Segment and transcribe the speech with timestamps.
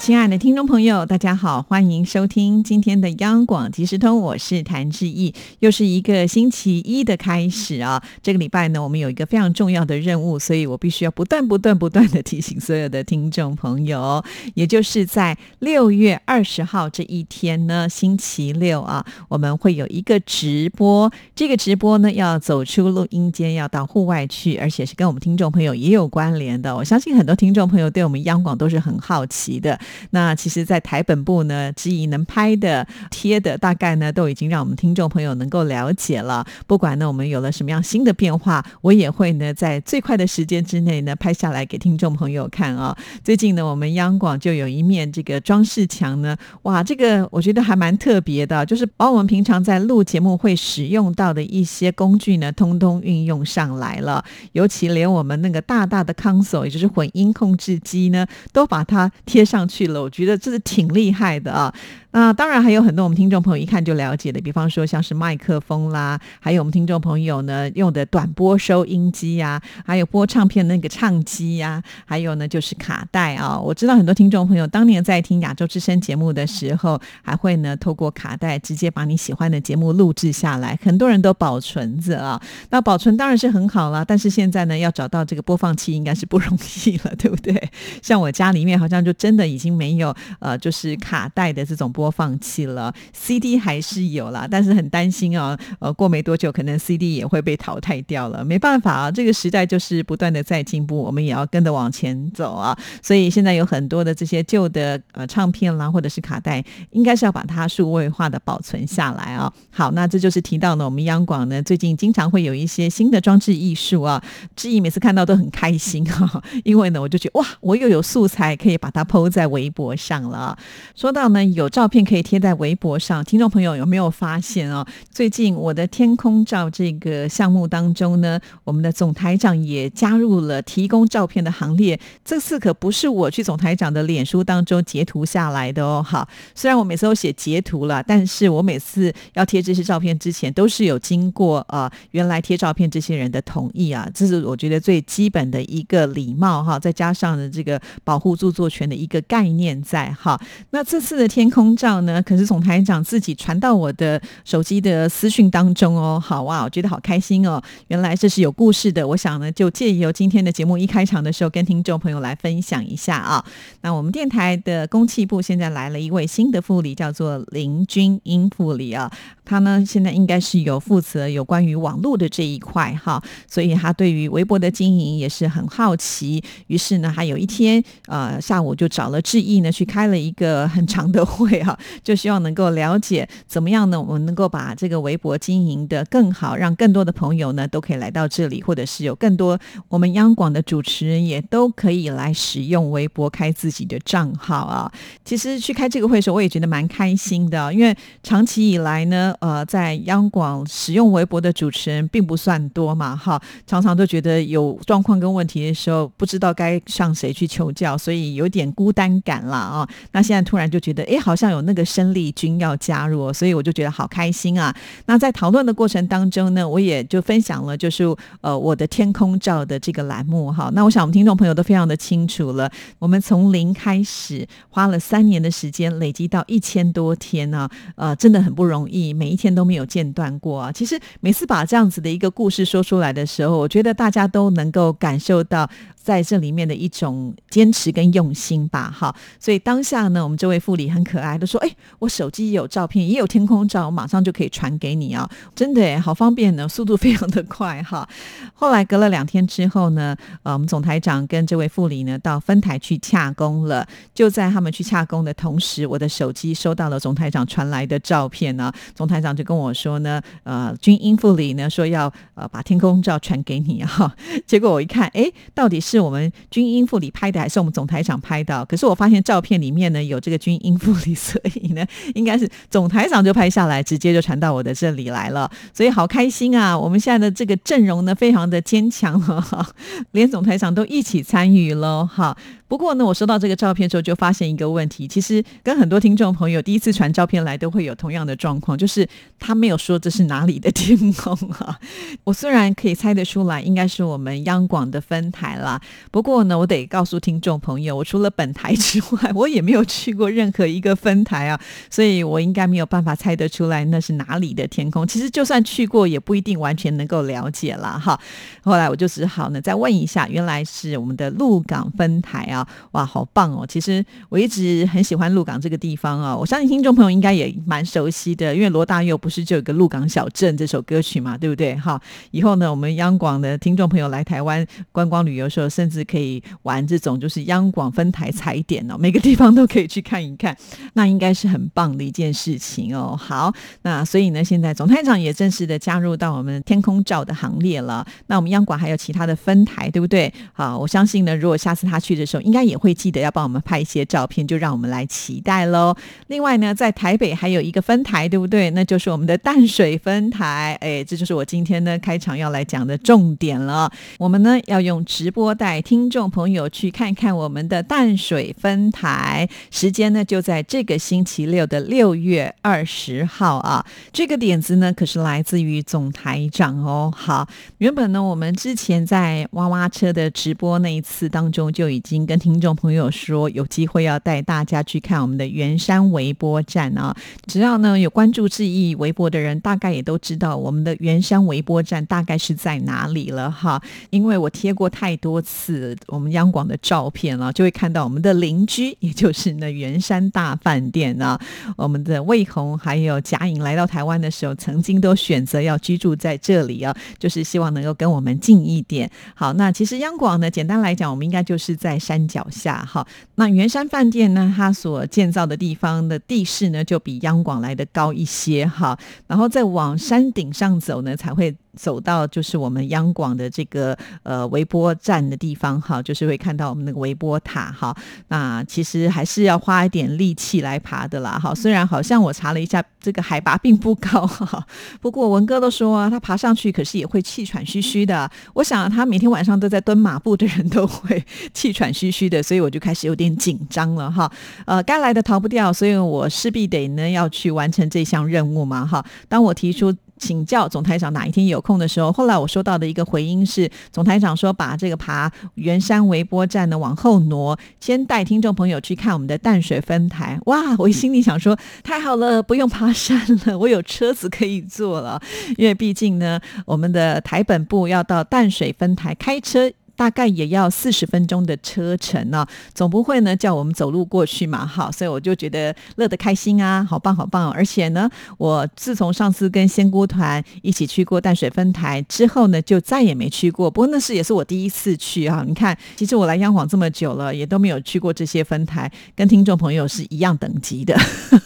[0.00, 5.34] 亲爱的听众朋友，大家好，欢迎收听今天的央广即时通，我是谭志毅。
[5.58, 8.02] 又是一个星期一的开始啊！
[8.22, 14.24] 这个礼拜呢，我们有一个非常重要的任务，所以我必须要不断、不断、不断的提醒所有的听众朋友，
[14.54, 21.12] 也就是在六月二十号这一天呢，星期六啊，我们会有一个直播。
[21.36, 26.74] 这个直播呢，要走出录音间，要到户外去，而且是跟我们听众朋友也有关联的。
[26.74, 29.78] 我相信很多听众朋友对我们央广都是很好奇的。
[30.10, 36.46] 那其实，在台本部呢，之以能拍的、贴的，大概呢，都已经让我们听众朋友能够了解了。
[36.66, 42.96] 不管呢，我们有了什么样新的变化，我也会呢，在最快的时间之内呢，拍下来给听众朋友看啊。
[43.22, 54.24] 最近呢，我们央广就有一面这个装饰墙呢，哇，这个我觉得还蛮特别的，就是把我们平常在录节目会使用到的一些工具呢，通通运用上来了。
[54.52, 59.79] 尤其连我们那个大大的 console，也就是混音控制机呢，都把它贴上去。
[59.80, 61.74] 去了我觉得这是挺厉害的啊。
[62.12, 73.56] 那当然还有很多我们听众朋友一看就了解的，比方说像是麦克风啦，还有我们听众朋友呢用的短波收音机呀，还有播唱片那个唱机呀，还有呢就是卡带啊。
[73.56, 82.42] 我知道很多听众朋友当年在听亚洲之声节目的时候，还会呢透过卡带直接把你喜欢的节目录制下来，很多人都保存着啊。
[82.70, 87.70] 那保存当然是很好了，但是现在呢要找到这个播放器应该是不容易了，对不对？
[88.02, 91.88] 像我家里面好像就真的已经没有呃就是卡带的这种。
[92.00, 98.42] 播放器了，CD 还是有啦，但是很担心啊，呃，过没多久可能 CD 也会被淘汰掉了。
[98.42, 102.74] 没办法啊，这个时代就是不断的在进步，我们也要跟着往前走啊。
[103.02, 109.52] 所以现在有很多的这些旧的呃唱片啦，或者是卡带，应该是要把它数位化的保存下来啊。
[109.70, 114.24] 好，那这就是提到呢，我们央广呢最近经常会有一些新的装置艺术啊，
[114.56, 120.56] 志毅每次看到都很开心哈， 因为呢我就觉得哇，我又有素材可以把它抛在微博上了。
[120.96, 121.89] 说到呢有照。
[121.90, 124.86] 片可以贴在微博上，听众朋友有没有发现哦？
[125.10, 131.98] 最近我的天空照这个项目当中呢，我们的总台长也加入了提供照片的行列。
[132.24, 136.00] 这次可不是我去总台长的脸书当中截图下来的哦。
[136.02, 144.08] 好，虽然我每次都写截图了，但是我每次要贴这些照片之前，都是有经过呃原来贴照片这些人的同意啊。
[144.14, 150.40] 这是我觉得最基本的一个礼貌哈，再加上呢这个保护著作权的一个概念在哈。
[150.70, 151.74] 那这次的天空。
[151.80, 152.20] 照呢？
[152.20, 157.58] 可是总台长自己传到我的手机的私讯当中哦，好哇，我觉得好开心哦。
[157.88, 163.42] 原来这是有故事的，我想呢，就借由今天的节目一开场的时候，跟听众朋友来分享一下啊。
[163.80, 169.10] 那我们电台的公器部现在来了一位新的副理，叫做林君英副理啊。
[169.46, 176.44] 他呢，现在应该是有负责有关于网络的这一块哈，所以他对于微博的经营也是很好奇。
[176.66, 181.69] 于是呢，他有一天呃下午就找了志毅呢去开了一个很长的会啊
[182.02, 189.58] 就希望能够了解怎么样呢，我们能够把这个微博经营的更好，让更多的朋友呢都可以来到这里，或者是有更多
[189.88, 194.92] 我们央广的主持人也都可以来使用微博开自己的账号啊。
[195.24, 199.34] 其实去开这个会的时候，我也觉得蛮开心的，因为长期以来呢。
[199.40, 209.88] 呃，在央广使用微博的主持人并不算多嘛，哈，常常都觉得有状况跟问题的时候，不知道该向谁去求教，所以有点孤单感了啊。
[210.12, 214.74] 那现在突然就觉得，哎，好像有那个生力军要加入，所以我就觉得好开心啊。
[215.06, 218.04] 那在讨论的过程当中呢，我也就分享了，就是
[218.40, 220.70] 呃我的天空照的这个栏目哈。
[220.72, 229.12] 那我想我们听众朋友都非常的清楚了，我们从零开始，花了三年的时间，累积到一千多天呢，呃，真的很不容易。
[229.12, 230.72] 每一天都没有间断过啊！
[230.72, 235.68] 其实每次把这样子的一个故事说出来的时候，我觉得大家都能够感受到。
[236.02, 248.08] 在这里面的一种坚持跟用心吧，哈，所以当下呢，我们这位副理很可爱，都说：“哎，我手机有照片，也有天空照，我马上就可以传给你啊！”真的，好方便呢，速度非常的快哈。
[248.54, 253.86] 后来隔了两天之后呢，呃，我们总台长跟这位副理呢到分台去洽工了。
[254.14, 258.72] 就在他们去洽工的同时，我的手机收到了总台长传来的照片呢。
[258.94, 264.10] 总台长就跟我说呢：“呃，军英副理呢说要呃把天空照传给你哈。”
[264.46, 265.89] 结果我一看，哎，到底是。
[265.90, 268.64] 是我们军英副理拍的，还是我们总台长拍的？
[268.66, 271.84] 可是我发现照片里面呢有这个军英副理，所以呢
[272.14, 276.78] 应该是总台长就拍下来，直接就传到我的这里来了，所以好开心啊！
[276.78, 279.66] 我们现在的这个阵容呢非常的坚强了，
[280.12, 282.36] 连总台长都一起参与了哈。
[282.70, 285.08] 不过呢，我收到这个照片之后，就发现一个问题。
[285.08, 289.04] 其实跟很多听众朋友第一次传照片来，都会有同样的状况，就是
[289.40, 291.76] 他没有说这是哪里的天空啊。
[292.22, 295.80] 我虽然可以猜得出来，应该是我们央广的分台啦。
[296.12, 305.04] 不过呢，我得告诉听众朋友，我除了本台之外，我也没有去过任何一个分台啊，所以我应该没有办法猜得出来那是哪里的天空。
[305.04, 308.16] 其实就算去过，也不一定完全能够了解了哈。
[308.62, 312.59] 后来我就只好呢再问一下，原来是我们的鹿港分台啊。
[312.92, 313.66] 哇，好棒哦！
[313.66, 321.74] 其实我一直很喜欢鹿港这个地方啊，我相信听众朋友应该也蛮熟悉的，因为罗大佑不是就有个《鹿港小镇》这首歌曲嘛，对不对？
[321.76, 330.56] 哈，以后呢，我们央广的听众朋友来台湾观光旅游的时候，甚至可以玩这种就是央广分台踩点哦，每个地方都可以去看一看，
[330.94, 333.16] 那应该是很棒的一件事情哦。
[333.16, 333.52] 好，
[333.82, 338.06] 那所以呢，现在总台长也正式的加入到我们天空照的行列了。
[338.26, 340.32] 那我们央广还有其他的分台，对不对？
[340.52, 345.94] 好，我相信呢，如果下次他去的时候，应该也会记得要帮我们拍一些照片，就让我们来期待喽。
[346.26, 348.68] 另外呢，在台北还有一个分台，对不对？
[348.70, 350.76] 那就是我们的淡水分台。
[350.80, 353.88] 哎，这就是我今天呢开场要来讲的重点了。
[354.18, 359.48] 我们呢要用直播带听众朋友去看看我们的淡水分台。
[359.70, 363.86] 时间呢就在这个星期六的六月二十号啊。
[364.12, 367.12] 这个点子呢可是来自于总台长哦。
[367.16, 367.48] 好，
[367.78, 377.14] 原本呢我们之前在娃娃车的直播那一次当中就已经跟听众朋友说，有机会要带大家去看我们的圆山微波站啊！
[377.46, 383.80] 只要呢有关注志毅微波的人，大概也都知道我们的圆山微波站大概是在哪里了哈。
[384.08, 391.38] 因为我贴过太多次我们央广的照片了，就会看到我们的邻居，也就是那圆山大饭店啊。
[391.76, 399.10] 我们的魏红还有贾颖来到台湾的时候，曾经都选择要居住在这里啊，就是希望能够跟我们近一点。
[399.34, 402.84] 好，那其实央广呢，简单来讲，我们应该就是在山脚下。
[402.84, 404.52] 哈，那圆山饭店呢？
[404.56, 408.96] 它所建造的地方的地势呢，就比央广来的高一些哈。
[409.26, 411.54] 然后再往山顶上走呢，才会。
[411.76, 417.96] 走到就是我们央广的这个呃微波站的地方哈，就是会看到我们那个微波塔哈。
[418.28, 421.54] 那其实还是要花一点力气来爬的啦哈。
[421.54, 424.66] 虽然好像我查了一下，这个海拔并不高哈。
[425.00, 428.30] 不过文哥都说啊他爬上去可是也会气喘吁吁的。
[428.54, 431.24] 我想他每天晚上都在蹲马步的人都会
[431.54, 434.30] 气喘吁吁的，所以我就开始有点紧张了哈。
[434.66, 439.04] 呃，该来的逃不掉，所以我势必得呢要去完成这项任务嘛哈。
[439.28, 439.94] 当我提出。
[440.20, 450.38] 请教总台长哪一天有空的时候，后来我收到的一个回音是，总台长说把这个爬圆山微波站呢往后挪，先带听众朋友去看我们的淡水分台。
[450.44, 455.20] 哇，我心里想说太好了，不用爬山了，我有车子可以坐了，
[455.56, 459.72] 因为毕竟呢，我们的台本部要到淡水分台开车。
[460.00, 467.50] 大概也要四十分钟的车程呢，总不会呢叫我们走路过去嘛，好，所以我就觉得乐得开心啊，好棒好棒！
[467.50, 468.08] 而且呢，
[468.38, 473.70] 我自从上次跟仙姑团一起去过淡水分台之后呢，就再也没去过。
[473.70, 475.44] 不过那是也是我第一次去啊。
[475.46, 480.98] 你看，其实我来央广这么久了，也都没有去过这些分台，跟听众朋友是一样等级的。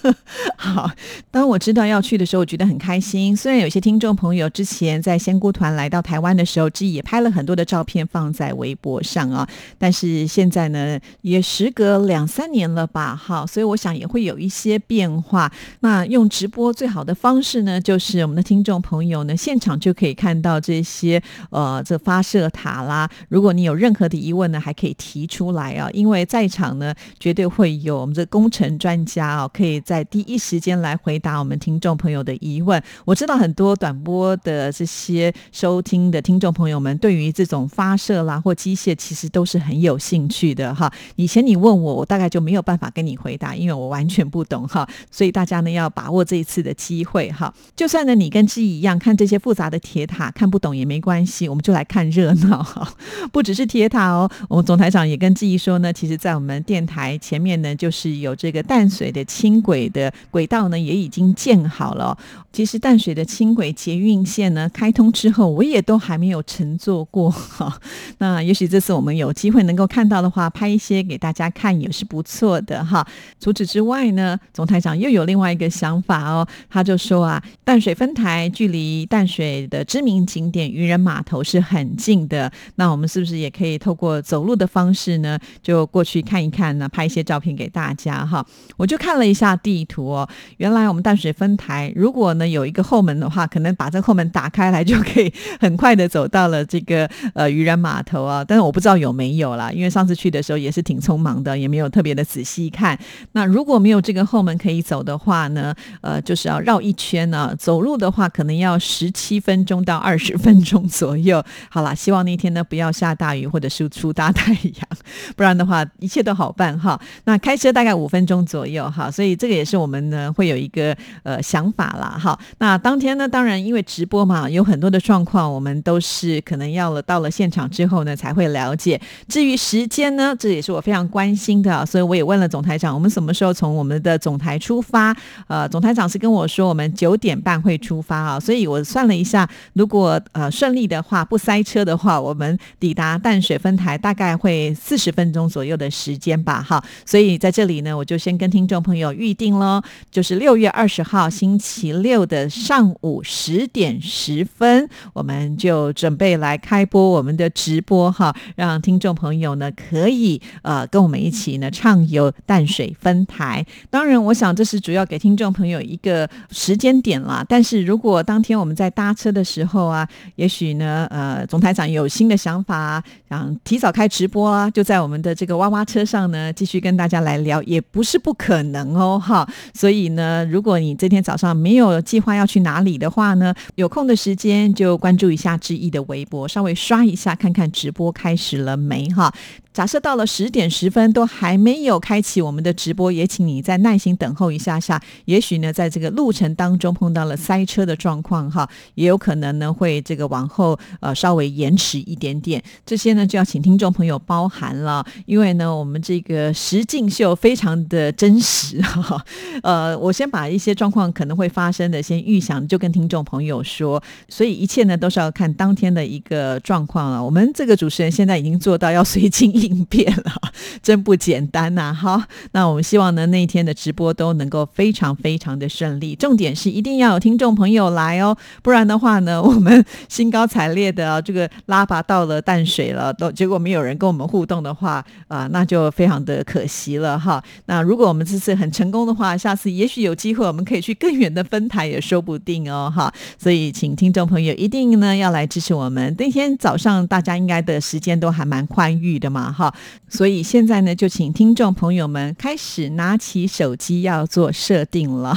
[0.54, 0.88] 好，
[1.32, 3.36] 当我知道要去的时候，我觉得很开心。
[3.36, 8.43] 虽然有些听众朋友之前在仙姑团来到台湾的时候，自己也拍了很多的照片放在。
[8.44, 9.48] 在微博上啊，
[9.78, 15.50] 但是现在呢，也时隔两三年了吧，哈，所以我想也会有一些变化。
[15.80, 23.08] 那用直播最好的方式呢，就是我们的听众朋友呢，现场就可以看到这些呃，这发射塔啦。
[23.30, 32.82] 如果你有任何的疑问呢，还可以提出来啊，因为在场呢，绝对会有我们的工程专家啊，可以在第一时间来回答我们听众朋友的疑问。
[33.06, 38.33] 我知道很多短波的这些收听的听众朋友们，对于这种发射啦。
[38.40, 40.92] 或机械其实都是很有兴趣的哈。
[41.16, 44.88] 以前你问我，我大概就没有办法跟你回答，因为我完全不懂哈。
[45.10, 47.52] 所以大家呢要把握这一次的机会哈。
[47.76, 52.88] 就算呢你跟志毅一样看这些复杂的铁塔看不懂也没关系，我们就来看热闹哈。
[53.32, 62.16] 不只是铁塔哦，我们总台长也跟志毅说呢，其实在我们电台前面呢，就是有这个淡水的轻轨的轨道呢，也已经建好了。
[62.52, 67.80] 其实淡水的轻轨捷运线呢开通之后，我也都还没有乘坐过哈。
[68.24, 73.06] 那也许这次我们有机会能够看到的话，拍一些给大家看也是不错的哈。
[73.38, 88.42] 除此之外呢，总台长又有另外一个想法哦，他就说啊，淡水分台距离淡水的知名景点渔人码头是很近的，那我们是不是也可以透过走路的方式呢，就过去看一看呢，拍一些照片给大家哈？
[88.78, 90.26] 我就看了一下地图哦，
[90.56, 102.98] 原来我们淡水分台如果呢有一个后门的话，可能把这后门打开来就可以很快的走到了这个呃渔人码头啊，但是我不知道有没有啦，因为上次去的时候也是挺匆忙的，也没有特别的仔细看。
[103.32, 111.42] 那如果没有这个后门可以走的话呢，呃，就是要绕一圈呢，走路的话可能要十七分钟到二十分钟左右。
[111.70, 114.88] 好啦，希望那天呢不要下大雨或者是出大太阳，
[115.36, 117.00] 不然的话一切都好办哈。
[117.24, 122.38] 那开车大概五分钟左右哈，所以这个也是我们呢会有一个呃想法啦哈。
[122.58, 129.00] 那当天呢，当然因为直播嘛，有很多的状况，我们都是可能要了到了现场之后后呢才会了解。
[129.28, 135.16] 至于时间呢，这也是我非常关心的，所以我也问了总台长，我们什么时候从我们的总台出发？
[135.46, 146.82] 呃，总台长是跟我说我们九点半会出发啊，所以我算了一下，如果呃顺利的话，不塞车的话，我们抵达淡水分台大概会四十分钟左右的时间吧，哈。
[147.06, 163.64] 所以在这里呢，我就先跟听众朋友预定喽，就是六月二十号星期六的上午十点十分，我们就准备来开播我们的直播哈，让听众朋友呢可以呃跟我们一起呢畅游淡水分台。
[163.90, 167.44] 当然，我想这是主要给听众朋友一个时间点啦。
[167.48, 179.48] 但是如果当天我们在搭车的时候啊，也许呢呃总台长有新的想法，想提早开直播啊，就在我们的这个哇哇车上呢继续跟大家来聊，也不是不可能哦哈。
[179.72, 189.34] 所以呢，如果你这天早上没有计划要去哪里的话呢，有空的时间就关注一下志毅的微博，稍微刷一下看看直播开始了没哈。
[189.74, 195.02] 假设到了十点十分都还没有开启我们的直播，也请你再耐心等候一下下。
[195.24, 202.62] 也许呢，在这个路程当中碰到了塞车的状况哈，也有可能呢会这个往后呃稍微延迟一点点。
[202.86, 209.20] 这些呢就要请听众朋友包涵了，因为呢我们这个实境秀非常的真实哈。
[209.64, 214.00] 呃，我先把一些状况可能会发生的先预想，就跟听众朋友说。
[214.28, 217.24] 所以一切呢都是要看当天的一个状况了。
[217.24, 219.63] 我们这个主持人现在已经做到要随机。
[219.63, 220.32] 应变了，
[220.82, 221.92] 真不简单呐！
[221.92, 226.16] 好，那我们希望呢，那一天的直播都能够非常非常的顺利。
[226.16, 237.42] 重点是一定要有听众朋友来哦，不然的话呢，我们兴高采烈的这个拉拔到了淡水了，都结果没有人跟我们互动的话啊，那就非常的可惜了哈。
[237.66, 243.12] 那如果我们这次很成功的话，下次也许有机会我们可以去更远的分台也说不定哦哈。
[243.38, 246.14] 所以请听众朋友一定呢要来支持我们。
[246.18, 249.53] 那天早上大家应该的时间都还蛮宽裕的嘛。
[249.54, 249.72] 好，
[250.08, 255.34] 所以现在呢，就请听众朋友们开始拿起手机要做设定了，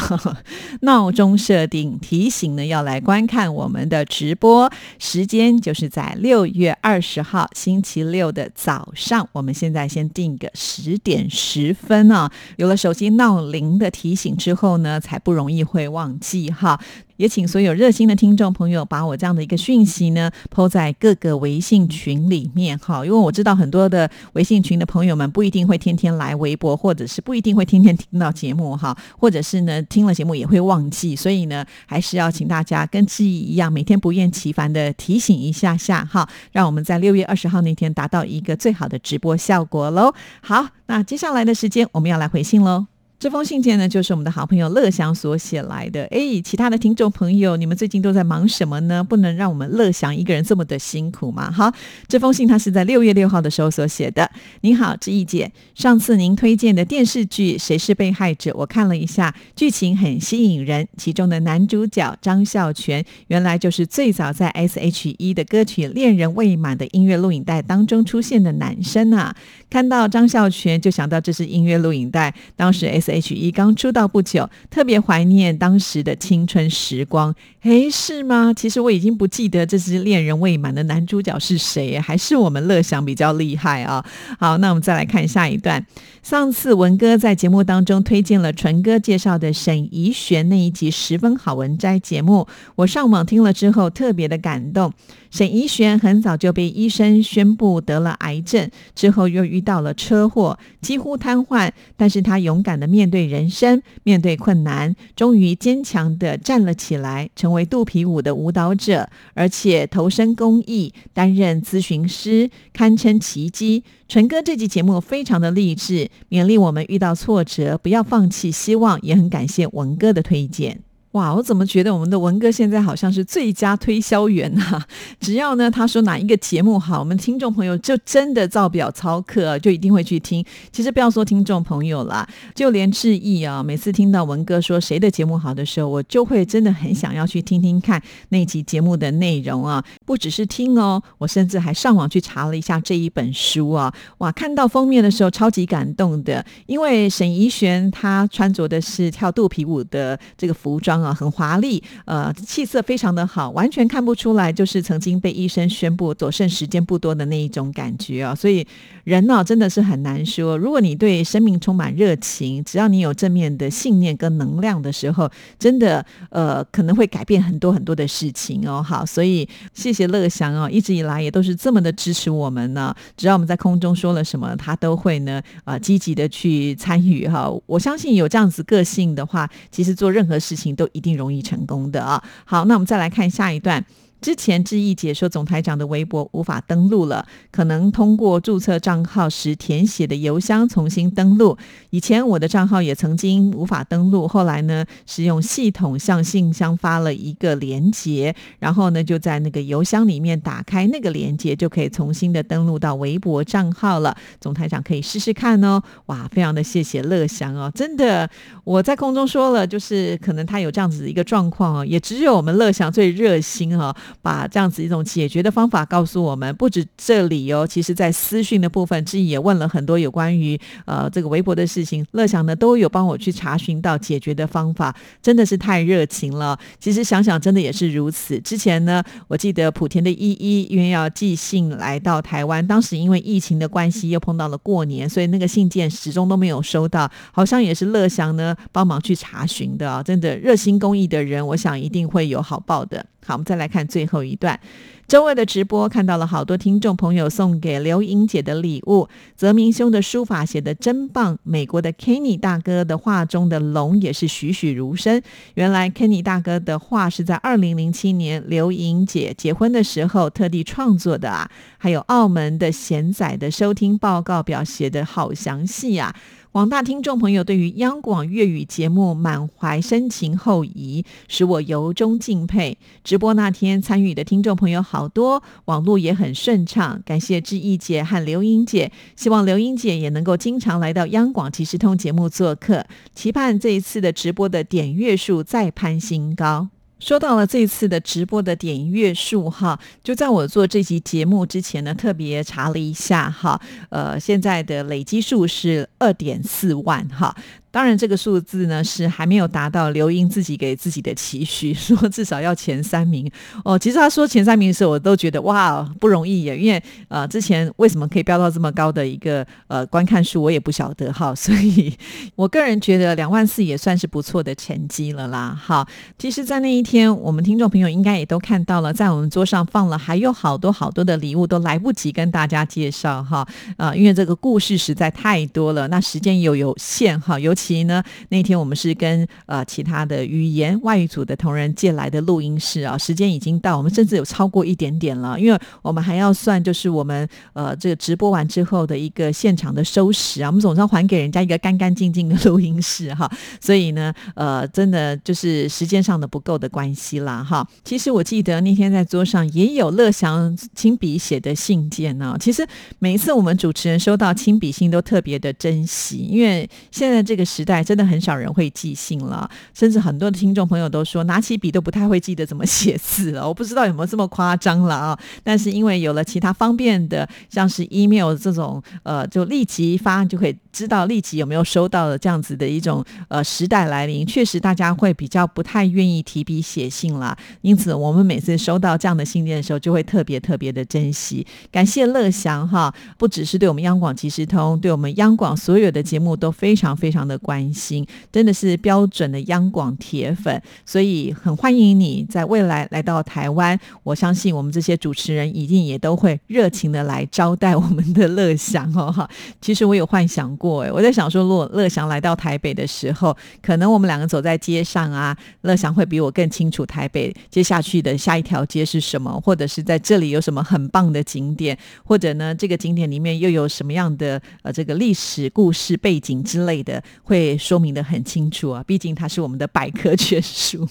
[0.82, 9.30] 闹钟设定提醒呢，要来观看我们的直播时间，就是在六月二十号星期六的早上。
[9.34, 16.80] 我们现在先定个十点十分啊，有了手机闹铃的提醒之后呢，才不容易会忘记哈。
[17.18, 40.14] 也请所有热心的听众朋友把我这样的一个讯息呢，抛在各个微信群里面哈，因为我知道很多的微信群的朋友们不一定会天天来微博，或者是不一定会天天听到节目哈，或者是呢听了节目也会忘记，所以呢还是要请大家跟志毅一样，每天不厌其烦的提醒一下下哈，让我们在六月二十号那天达到一个最好的直播效果喽。
[40.42, 42.97] 好，那接下来的时间我们要来回信喽。
[43.20, 46.04] 这封信件呢，就是我们的好朋友乐祥所写来的。
[46.12, 49.04] 哎，其他的听众朋友，你们最近都在忙什么呢？
[49.04, 51.50] 不能让我们乐祥一个人这么的辛苦吗？
[51.50, 51.74] 好，
[52.08, 54.30] 这封信他是在六月六号的时候所写的。
[54.62, 60.88] 您好，志毅姐，上次您推荐的电视剧《谁是被害者》，我看了一下，剧情很吸引人。
[60.96, 69.36] 其中的男主角张孝全，原来就是最早在 S.H.E 的歌曲《恋人未满》的音乐录影带当中出现的男生啊。
[69.72, 73.07] 看到张孝全，就想到这是音乐录影带，当时 S。
[73.14, 77.34] He 刚出道不久，特别怀念当时的青春时光。
[77.64, 78.54] 诶，是吗？
[78.56, 84.06] 其实我已经不记得这支恋人未满的男主角是谁，还是我们乐享比较厉害啊？
[84.40, 85.86] 好，那我们再来看下一段。
[86.24, 94.94] 上次文哥在节目当中推荐了纯哥介绍的沈怡璇那一集十分好文摘节目，我上网听了之后特别的感动。
[95.30, 101.72] 沈怡璇很早就被医生宣布得了癌症，之后又遇到了车祸，几乎瘫痪。
[101.96, 113.84] 但是她勇敢的面对人生，面对困难，终于坚强的站了起来，成为肚皮舞的舞蹈者，而且投身公益，担任咨询师，堪称奇迹。
[114.08, 120.87] 纯哥这集节目非常的励志，勉励我们遇到挫折不要放弃希望，也很感谢文哥的推荐。
[121.18, 124.86] 哇，我怎么觉得我们的文哥现在好像是最佳推销员啊？
[125.20, 130.46] 只要呢他说哪一个节目好，我们听众朋友就真的照表操课，就一定会去听。
[130.72, 139.84] 其实不要说听众朋友啦，就连志毅啊，每次听到文哥说谁的节目好的时候，我就会真的很想要去听听看那集节目的内容啊。
[140.06, 143.92] 不只是听哦，我甚至还上网去查了一下这一本书啊。
[144.20, 151.02] 哇，看到封面的时候超级感动的，因为沈怡璇她穿着的是跳肚皮舞的这个服装。
[151.02, 158.36] 啊，啊很华丽，呃，气色非常的好，完全看不出来就是曾经被医生宣布走剩时间不多的那一种感觉啊。
[158.36, 158.66] 所以
[159.06, 160.58] 人呢，真的是很难说。
[160.58, 168.84] 如果你对生命充满热情，只要你有正面的信念跟能量的时候，真的呃，可能会改变很多很多的事情哦。
[168.84, 172.94] 好，所以谢谢乐祥哦，一直以来也都是这么的支持我们呢。
[173.16, 177.50] 只要我们在空中说了什么，他都会呢啊积极的去参与哈。
[177.66, 180.86] 我相信有这样子个性的话，其实做任何事情都。
[180.98, 182.24] 一定容易成功的啊！
[182.44, 183.86] 好，那我们再来看下一段。
[184.22, 191.58] 之前志毅解说总台长的微博无法登录了，可能通过注册账号时填写的邮箱重新登录。
[191.92, 204.16] 以前我的账号也曾经无法登录，后来呢是用系统向信箱发了一个连接，然后呢就在那个邮箱里面打开那个连接，就可以重新的登录到微博账号了。
[204.42, 205.82] 总台长可以试试看哦。
[206.08, 208.30] 哇，非常的谢谢乐祥哦，真的
[208.64, 213.96] 我在空中说了，就是可能他有这样子的一个状况哦，也只有我们乐祥最热心哦。
[214.22, 226.58] 把这样子一种解决的方法告诉我们，不止这里哦，其实在私讯的部分，志毅也问了很多有关于呃这个微博的事情，乐享呢都有帮我去查询到解决的方法，真的是太热情了。
[226.80, 228.40] 其实想想真的也是如此。
[228.40, 240.04] 之前呢，我记得莆田的依依因为要寄信来到台湾，当时因为疫情的关系又碰到了过年，所以那个信件始终都没有收到，好像也是乐祥呢帮忙去查询的啊。
[240.04, 243.06] 真的热心公益的人，我想一定会有好报的。
[243.26, 244.60] 好，我们再来看最后一段。
[245.08, 249.08] 周二的直播看到了好多听众朋友送给刘莹姐的礼物，
[249.38, 251.40] 泽明兄的书法写的真棒。
[251.44, 255.22] 美国的 Kenny 大哥的画中的龙也是栩栩如生。
[255.54, 261.50] 原来 Kenny 大哥的画是在二零零七年刘莹姐结婚的时候特地创作的啊。
[261.78, 266.14] 还有澳门的贤仔的收听报告表写的好详细啊。
[266.58, 272.76] 广大听众朋友对于央广粤语节目满怀深情厚谊，使我由衷敬佩。
[273.04, 277.00] 直播那天参与的听众朋友好多，网络也很顺畅。
[277.06, 286.70] 感谢志毅姐和刘英姐，希望刘英姐也能够经常来到央广即时通节目做客，期盼这一次的直播的点阅数再攀新高。
[287.00, 297.36] 说到了这次的直播的点阅数哈，就在我做这集节目之前呢，特别查了一下哈，呃，现在的累积数是二点四万哈。
[297.72, 303.30] 当然，这个数字呢是还没有达到刘英自己给自己的期许， 说至少要前三名
[303.64, 303.78] 哦。
[303.78, 311.34] 其实他说前三名的时候，我都觉得哇不容易耶，因为呃之前为什么可以飙到这么高的一个呃观看数，我也不晓得哈。
[311.36, 311.94] 所以
[312.36, 315.56] 我个人觉得两万四也算是不错的成绩了啦。
[315.62, 323.48] 好，其实，在那一天，我们听众朋友应该也都看到了，在我们桌上放了还有好多好多的礼物，都来不及跟大家介绍哈。
[323.78, 327.78] 啊，因为这个故事实在太多了，那时间又有限哈，尤其。
[327.88, 347.68] 呢，那天我们是跟呃其他的语言外语组的同仁借来的录音室啊，时间已经到，我们甚至有超过一点点了，因为我们还要算就是我们呃这个直播完之后的一个现场的收拾啊，我们总是要还给人家一个干干净净的录音室哈， 所以呢呃真的就是时间上的不够的关系啦哈。
[347.84, 352.68] 其实我记得那天在桌上也有乐祥亲笔写的信件呢，其实
[353.00, 357.47] 每一次我们主持人收到亲笔信都特别的珍惜，因为现在这个。
[357.48, 363.48] 时代真的很少人会寄信了，甚至很多的听众朋友都说拿起笔都不太会记得怎么写字了。
[363.48, 365.18] 我不知道有没有这么夸张了啊？
[365.44, 370.56] 但是因为有了其他方便的，像是 email 这种，呃，就立即发就可以。
[370.78, 377.36] 知道立即有没有收到的这样子的一种呃时代来临，确实大家会比较不太愿意提笔写信了。
[377.62, 381.44] 因此，我们每次收到这样的信件的时候，就会特别特别的珍惜。
[381.72, 390.62] 感谢乐祥哈，不只是对我们央广即时通，对我们央广所有的节目都非常非常的关心，真的是标准的央广铁粉。
[390.86, 399.28] 所以很欢迎你在未来来到台湾，我相信我们这些主持人一定也都会热情的来招待我们的乐祥哦哈。
[399.60, 418.84] 其实我有幻想过，我在想说，如果乐祥来到台北的时候，可能我们两个走在街上啊，乐祥会比我更清楚台北接下去的下一条街是什么，或者是在这里有什么很棒的景点，或者呢，这个景点里面又有什么样的呃这个历史故事背景之类的，会说明的很清楚啊。
[418.86, 420.88] 毕竟他是我们的百科全书。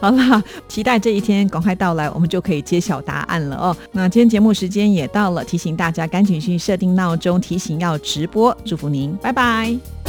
[0.02, 3.76] 好啦，期待这一天赶快到来，我们就可以揭晓答案了哦。
[3.92, 8.56] 那今天节目时间也到了，提醒大家赶紧去设定闹钟，提醒要直播。
[8.64, 9.99] 祝福您，拜拜。